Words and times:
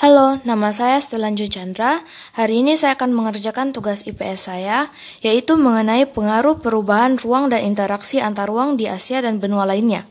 Halo, 0.00 0.40
nama 0.48 0.72
saya 0.72 0.96
Stelanjo 0.96 1.44
Chandra. 1.44 2.00
Hari 2.32 2.64
ini 2.64 2.72
saya 2.72 2.96
akan 2.96 3.12
mengerjakan 3.12 3.76
tugas 3.76 4.08
IPS 4.08 4.48
saya, 4.48 4.88
yaitu 5.20 5.60
mengenai 5.60 6.08
pengaruh 6.08 6.56
perubahan 6.56 7.20
ruang 7.20 7.52
dan 7.52 7.68
interaksi 7.68 8.16
antar 8.16 8.48
ruang 8.48 8.80
di 8.80 8.88
Asia 8.88 9.20
dan 9.20 9.44
benua 9.44 9.68
lainnya. 9.68 10.08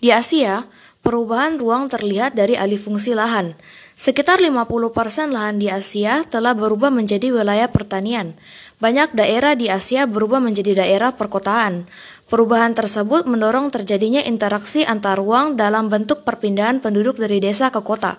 Di 0.00 0.08
Asia, 0.08 0.64
perubahan 1.04 1.60
ruang 1.60 1.92
terlihat 1.92 2.32
dari 2.32 2.56
alih 2.56 2.80
fungsi 2.80 3.12
lahan. 3.12 3.52
Sekitar 3.92 4.40
50% 4.40 5.36
lahan 5.36 5.60
di 5.60 5.68
Asia 5.68 6.24
telah 6.24 6.56
berubah 6.56 6.88
menjadi 6.88 7.36
wilayah 7.36 7.68
pertanian. 7.68 8.40
Banyak 8.80 9.12
daerah 9.12 9.52
di 9.52 9.68
Asia 9.68 10.08
berubah 10.08 10.40
menjadi 10.40 10.80
daerah 10.80 11.12
perkotaan. 11.12 11.84
Perubahan 12.32 12.72
tersebut 12.72 13.28
mendorong 13.28 13.68
terjadinya 13.68 14.24
interaksi 14.24 14.80
antar 14.88 15.20
ruang 15.20 15.60
dalam 15.60 15.92
bentuk 15.92 16.24
perpindahan 16.24 16.80
penduduk 16.80 17.20
dari 17.20 17.36
desa 17.36 17.68
ke 17.68 17.84
kota. 17.84 18.16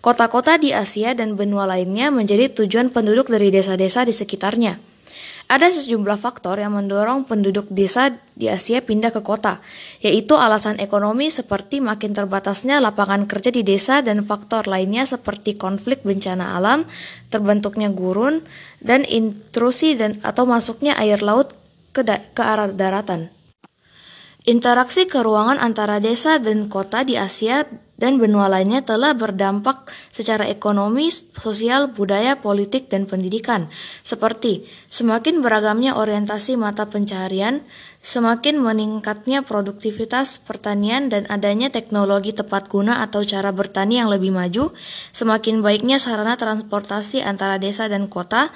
Kota-kota 0.00 0.56
di 0.56 0.72
Asia 0.72 1.12
dan 1.12 1.36
benua 1.36 1.68
lainnya 1.68 2.08
menjadi 2.08 2.48
tujuan 2.56 2.88
penduduk 2.88 3.28
dari 3.28 3.52
desa-desa 3.52 4.08
di 4.08 4.16
sekitarnya. 4.16 4.80
Ada 5.50 5.68
sejumlah 5.68 6.16
faktor 6.16 6.62
yang 6.62 6.78
mendorong 6.78 7.26
penduduk 7.28 7.68
desa 7.68 8.14
di 8.32 8.48
Asia 8.48 8.80
pindah 8.80 9.12
ke 9.12 9.20
kota, 9.20 9.60
yaitu 10.00 10.38
alasan 10.38 10.78
ekonomi 10.78 11.26
seperti 11.26 11.82
makin 11.82 12.14
terbatasnya 12.14 12.78
lapangan 12.78 13.26
kerja 13.26 13.52
di 13.52 13.60
desa 13.66 13.98
dan 14.00 14.22
faktor 14.22 14.70
lainnya 14.70 15.04
seperti 15.04 15.58
konflik 15.58 16.06
bencana 16.06 16.54
alam, 16.54 16.86
terbentuknya 17.34 17.90
gurun, 17.90 18.46
dan 18.78 19.02
intrusi 19.04 19.98
dan 19.98 20.22
atau 20.22 20.46
masuknya 20.46 20.94
air 20.96 21.18
laut 21.18 21.52
ke, 21.90 22.06
ke 22.08 22.40
arah 22.46 22.70
daratan. 22.70 23.28
Interaksi 24.48 25.04
keruangan 25.04 25.60
antara 25.60 26.00
desa 26.00 26.40
dan 26.40 26.72
kota 26.72 27.04
di 27.04 27.12
Asia 27.20 27.68
dan 28.00 28.16
benua 28.16 28.48
lainnya 28.48 28.80
telah 28.80 29.12
berdampak 29.12 29.92
secara 30.08 30.48
ekonomi, 30.48 31.12
sosial, 31.12 31.92
budaya, 31.92 32.40
politik, 32.40 32.88
dan 32.88 33.04
pendidikan, 33.04 33.68
seperti 34.00 34.64
semakin 34.88 35.44
beragamnya 35.44 35.92
orientasi 35.92 36.56
mata 36.56 36.88
pencaharian, 36.88 37.60
semakin 38.00 38.56
meningkatnya 38.56 39.44
produktivitas 39.44 40.40
pertanian 40.40 41.12
dan 41.12 41.28
adanya 41.28 41.68
teknologi 41.68 42.32
tepat 42.32 42.72
guna 42.72 43.04
atau 43.04 43.20
cara 43.20 43.52
bertani 43.52 44.00
yang 44.00 44.08
lebih 44.08 44.32
maju, 44.32 44.72
semakin 45.12 45.60
baiknya 45.60 46.00
sarana 46.00 46.40
transportasi 46.40 47.20
antara 47.20 47.60
desa 47.60 47.92
dan 47.92 48.08
kota, 48.08 48.48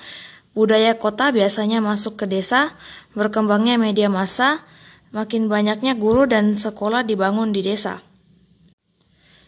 budaya 0.57 0.97
kota 0.97 1.29
biasanya 1.29 1.85
masuk 1.85 2.17
ke 2.17 2.25
desa, 2.25 2.73
berkembangnya 3.13 3.77
media 3.77 4.09
massa, 4.09 4.65
makin 5.15 5.47
banyaknya 5.47 5.95
guru 5.95 6.27
dan 6.27 6.59
sekolah 6.59 7.07
dibangun 7.07 7.55
di 7.55 7.63
desa. 7.63 8.03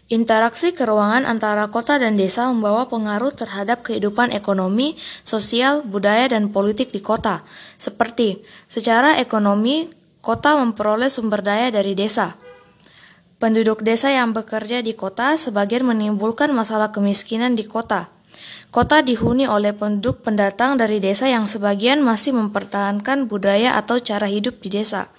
Interaksi 0.07 0.71
keruangan 0.71 1.27
antara 1.27 1.67
kota 1.67 1.99
dan 1.99 2.15
desa 2.15 2.47
membawa 2.47 2.87
pengaruh 2.87 3.35
terhadap 3.35 3.83
kehidupan 3.83 4.31
ekonomi, 4.31 4.95
sosial, 5.27 5.83
budaya, 5.83 6.31
dan 6.31 6.55
politik 6.55 6.95
di 6.95 7.03
kota. 7.03 7.43
Seperti, 7.75 8.47
secara 8.71 9.19
ekonomi, 9.19 9.91
kota 10.23 10.55
memperoleh 10.63 11.11
sumber 11.11 11.43
daya 11.43 11.75
dari 11.75 11.99
desa. 11.99 12.39
Penduduk 13.43 13.83
desa 13.83 14.15
yang 14.15 14.31
bekerja 14.31 14.79
di 14.79 14.95
kota 14.95 15.35
sebagian 15.35 15.83
menimbulkan 15.83 16.55
masalah 16.55 16.95
kemiskinan 16.95 17.59
di 17.59 17.67
kota. 17.67 18.07
Kota 18.71 19.03
dihuni 19.03 19.51
oleh 19.51 19.75
penduduk 19.75 20.23
pendatang 20.23 20.79
dari 20.79 21.03
desa 21.03 21.27
yang 21.27 21.51
sebagian 21.51 21.99
masih 22.07 22.31
mempertahankan 22.31 23.27
budaya 23.27 23.75
atau 23.75 23.99
cara 23.99 24.31
hidup 24.31 24.63
di 24.63 24.71
desa. 24.71 25.11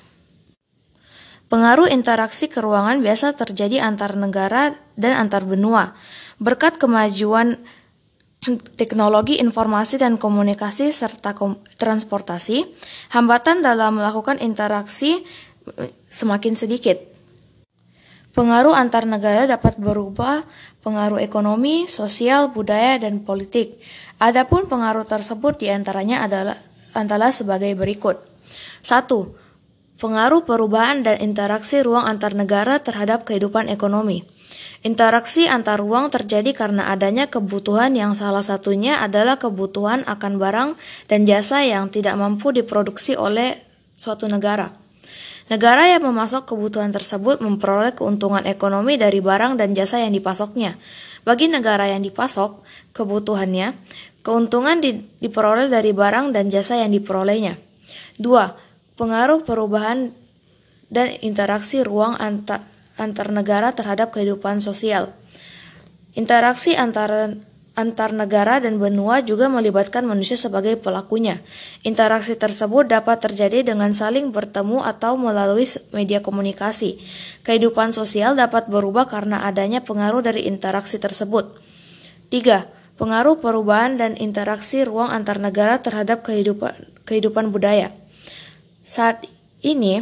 Pengaruh 1.48 1.88
interaksi 1.88 2.52
keruangan 2.52 3.00
biasa 3.00 3.31
terjadi 3.31 3.80
antar 3.80 4.20
negara 4.20 4.76
dan 5.00 5.16
antar 5.16 5.48
benua. 5.48 5.95
Berkat 6.44 6.76
kemajuan 6.76 7.56
teknologi 8.80 9.40
informasi 9.40 9.95
dan 9.95 10.20
komunikasi 10.20 10.92
serta 10.92 11.31
transportasi, 11.80 12.68
hambatan 13.16 13.63
dalam 13.63 13.96
melakukan 13.96 14.44
interaksi 14.44 15.24
eh, 15.80 15.96
semakin 16.12 16.59
sedikit. 16.59 17.00
Pengaruh 18.35 18.75
antar 18.75 19.08
negara 19.08 19.47
dapat 19.47 19.79
berubah 19.79 20.44
pengaruh 20.84 21.18
ekonomi, 21.24 21.88
sosial, 21.90 22.52
budaya, 22.52 23.00
dan 23.02 23.24
politik. 23.24 23.79
Adapun 24.19 24.68
pengaruh 24.68 25.08
tersebut 25.08 25.64
di 25.64 25.72
antaranya 25.72 26.28
adalah 26.28 26.59
antara 26.91 27.31
sebagai 27.31 27.72
berikut. 27.74 28.19
1 28.84 29.47
Pengaruh 29.97 30.46
perubahan 30.46 31.02
dan 31.02 31.18
interaksi 31.25 31.81
ruang 31.81 32.06
antar 32.06 32.38
negara 32.38 32.78
terhadap 32.78 33.25
kehidupan 33.25 33.66
ekonomi. 33.66 34.22
Interaksi 34.85 35.50
antar 35.50 35.81
ruang 35.81 36.13
terjadi 36.13 36.53
karena 36.53 36.94
adanya 36.94 37.25
kebutuhan 37.25 37.97
yang 37.97 38.13
salah 38.13 38.46
satunya 38.46 39.02
adalah 39.02 39.41
kebutuhan 39.41 40.06
akan 40.06 40.38
barang 40.38 40.69
dan 41.09 41.25
jasa 41.25 41.66
yang 41.66 41.90
tidak 41.90 42.13
mampu 42.13 42.53
diproduksi 42.53 43.18
oleh 43.18 43.58
suatu 43.97 44.30
negara. 44.30 44.69
Negara 45.50 45.90
yang 45.90 46.06
memasok 46.06 46.46
kebutuhan 46.46 46.94
tersebut 46.94 47.41
memperoleh 47.41 47.97
keuntungan 47.97 48.46
ekonomi 48.46 49.02
dari 49.02 49.18
barang 49.18 49.58
dan 49.58 49.74
jasa 49.74 49.97
yang 50.06 50.14
dipasoknya. 50.14 50.78
Bagi 51.25 51.50
negara 51.50 51.90
yang 51.90 52.06
dipasok 52.06 52.62
kebutuhannya, 52.94 53.74
keuntungan 54.22 54.78
diperoleh 55.18 55.74
dari 55.74 55.90
barang 55.90 56.38
dan 56.38 56.53
jasa 56.53 56.85
yang 56.85 56.94
diperolehnya. 56.94 57.58
2 58.22 58.66
pengaruh 58.97 59.46
perubahan 59.46 60.12
dan 60.90 61.13
interaksi 61.22 61.85
ruang 61.85 62.18
antar, 62.18 62.66
negara 63.30 63.72
terhadap 63.72 64.12
kehidupan 64.12 64.59
sosial. 64.59 65.13
Interaksi 66.18 66.74
antara 66.74 67.38
antar 67.78 68.09
negara 68.09 68.58
dan 68.58 68.81
benua 68.81 69.22
juga 69.22 69.46
melibatkan 69.46 70.02
manusia 70.02 70.34
sebagai 70.34 70.81
pelakunya. 70.81 71.46
Interaksi 71.85 72.34
tersebut 72.34 72.90
dapat 72.90 73.22
terjadi 73.22 73.62
dengan 73.62 73.94
saling 73.94 74.34
bertemu 74.34 74.81
atau 74.81 75.14
melalui 75.14 75.69
media 75.94 76.18
komunikasi. 76.18 76.97
Kehidupan 77.46 77.94
sosial 77.94 78.34
dapat 78.34 78.66
berubah 78.66 79.06
karena 79.06 79.46
adanya 79.46 79.85
pengaruh 79.85 80.25
dari 80.25 80.50
interaksi 80.50 80.97
tersebut. 80.97 81.62
3. 82.34 82.66
Pengaruh 82.97 83.38
perubahan 83.38 84.02
dan 84.02 84.18
interaksi 84.18 84.81
ruang 84.81 85.14
antar 85.14 85.38
negara 85.38 85.78
terhadap 85.78 86.25
kehidupan, 86.25 86.74
kehidupan 87.06 87.53
budaya. 87.53 87.94
Saat 88.88 89.28
ini, 89.68 90.00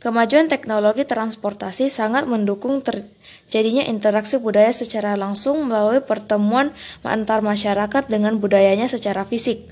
kemajuan 0.00 0.48
teknologi 0.48 1.04
transportasi 1.04 1.92
sangat 1.92 2.24
mendukung 2.24 2.80
terjadinya 2.80 3.84
interaksi 3.84 4.40
budaya 4.40 4.72
secara 4.72 5.20
langsung 5.20 5.68
melalui 5.68 6.00
pertemuan 6.00 6.72
antar 7.04 7.44
masyarakat 7.44 8.08
dengan 8.08 8.40
budayanya 8.40 8.88
secara 8.88 9.28
fisik. 9.28 9.68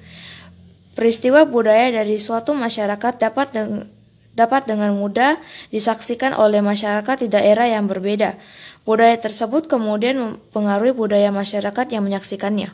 Peristiwa 0.93 1.49
budaya 1.49 1.89
dari 1.89 2.21
suatu 2.21 2.53
masyarakat 2.53 3.17
dapat 3.17 3.49
dengan 3.57 3.89
dapat 4.31 4.69
dengan 4.69 4.93
mudah 4.95 5.41
disaksikan 5.75 6.37
oleh 6.37 6.61
masyarakat 6.61 7.17
di 7.25 7.29
daerah 7.33 7.65
yang 7.65 7.89
berbeda. 7.89 8.37
Budaya 8.85 9.17
tersebut 9.17 9.67
kemudian 9.73 10.21
mempengaruhi 10.21 10.93
budaya 10.93 11.33
masyarakat 11.33 11.97
yang 11.97 12.05
menyaksikannya. 12.05 12.71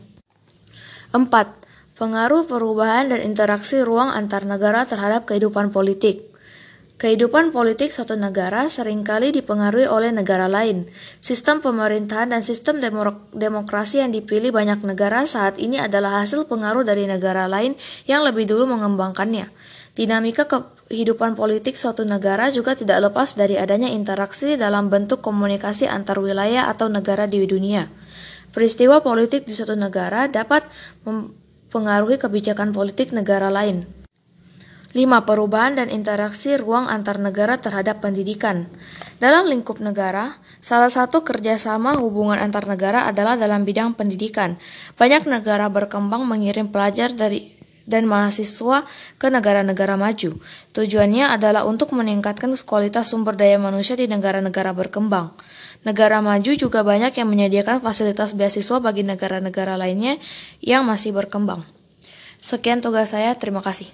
4. 1.14 1.65
Pengaruh 1.96 2.44
perubahan 2.44 3.08
dan 3.08 3.24
interaksi 3.24 3.80
ruang 3.80 4.12
antar 4.12 4.44
negara 4.44 4.84
terhadap 4.84 5.24
kehidupan 5.24 5.72
politik. 5.72 6.28
Kehidupan 6.96 7.56
politik 7.56 7.92
suatu 7.92 8.16
negara 8.16 8.68
sering 8.68 9.00
kali 9.00 9.32
dipengaruhi 9.32 9.88
oleh 9.88 10.12
negara 10.12 10.44
lain. 10.44 10.88
Sistem 11.24 11.64
pemerintahan 11.64 12.32
dan 12.32 12.44
sistem 12.44 12.84
demokrasi 13.32 14.04
yang 14.04 14.12
dipilih 14.12 14.52
banyak 14.52 14.84
negara 14.84 15.24
saat 15.24 15.56
ini 15.56 15.80
adalah 15.80 16.20
hasil 16.20 16.44
pengaruh 16.48 16.84
dari 16.84 17.08
negara 17.08 17.48
lain 17.48 17.76
yang 18.04 18.24
lebih 18.24 18.44
dulu 18.44 18.68
mengembangkannya. 18.68 19.48
Dinamika 19.96 20.44
kehidupan 20.48 21.32
politik 21.32 21.80
suatu 21.80 22.04
negara 22.04 22.52
juga 22.52 22.76
tidak 22.76 23.08
lepas 23.08 23.36
dari 23.40 23.56
adanya 23.56 23.88
interaksi 23.88 24.60
dalam 24.60 24.92
bentuk 24.92 25.24
komunikasi 25.24 25.88
antar 25.88 26.20
wilayah 26.20 26.68
atau 26.68 26.92
negara 26.92 27.24
di 27.24 27.40
dunia. 27.44 27.88
Peristiwa 28.52 29.04
politik 29.04 29.48
di 29.48 29.52
suatu 29.52 29.76
negara 29.76 30.32
dapat 30.32 30.64
pengaruhi 31.76 32.16
kebijakan 32.16 32.72
politik 32.72 33.12
negara 33.12 33.52
lain. 33.52 33.84
5. 34.96 35.28
Perubahan 35.28 35.76
dan 35.76 35.92
interaksi 35.92 36.56
ruang 36.56 36.88
antar 36.88 37.20
negara 37.20 37.60
terhadap 37.60 38.00
pendidikan. 38.00 38.64
Dalam 39.20 39.44
lingkup 39.44 39.76
negara, 39.84 40.40
salah 40.64 40.88
satu 40.88 41.20
kerjasama 41.20 42.00
hubungan 42.00 42.40
antar 42.40 42.64
negara 42.64 43.04
adalah 43.04 43.36
dalam 43.36 43.68
bidang 43.68 43.92
pendidikan. 43.92 44.56
Banyak 44.96 45.28
negara 45.28 45.68
berkembang 45.68 46.24
mengirim 46.24 46.72
pelajar 46.72 47.12
dari 47.12 47.52
dan 47.84 48.08
mahasiswa 48.08 48.88
ke 49.20 49.28
negara-negara 49.28 50.00
maju. 50.00 50.32
Tujuannya 50.72 51.28
adalah 51.28 51.68
untuk 51.68 51.92
meningkatkan 51.92 52.56
kualitas 52.64 53.12
sumber 53.12 53.36
daya 53.36 53.60
manusia 53.60 53.94
di 54.00 54.08
negara-negara 54.08 54.72
berkembang. 54.72 55.36
Negara 55.86 56.18
maju 56.18 56.50
juga 56.58 56.82
banyak 56.82 57.14
yang 57.14 57.30
menyediakan 57.30 57.78
fasilitas 57.78 58.34
beasiswa 58.34 58.82
bagi 58.82 59.06
negara-negara 59.06 59.78
lainnya 59.78 60.18
yang 60.58 60.82
masih 60.82 61.14
berkembang. 61.14 61.62
Sekian 62.42 62.82
tugas 62.82 63.14
saya, 63.14 63.38
terima 63.38 63.62
kasih. 63.62 63.86